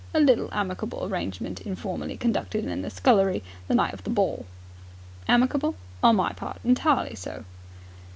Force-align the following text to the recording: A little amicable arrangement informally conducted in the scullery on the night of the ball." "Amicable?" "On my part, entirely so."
A 0.15 0.19
little 0.19 0.49
amicable 0.51 1.05
arrangement 1.05 1.61
informally 1.61 2.17
conducted 2.17 2.65
in 2.65 2.81
the 2.81 2.89
scullery 2.89 3.43
on 3.43 3.43
the 3.67 3.75
night 3.75 3.93
of 3.93 4.03
the 4.03 4.09
ball." 4.09 4.47
"Amicable?" 5.27 5.75
"On 6.01 6.15
my 6.15 6.31
part, 6.31 6.57
entirely 6.63 7.13
so." 7.13 7.45